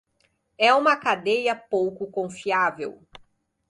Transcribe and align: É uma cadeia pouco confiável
É 0.57 0.73
uma 0.73 0.95
cadeia 0.99 1.55
pouco 1.55 2.07
confiável 2.09 3.03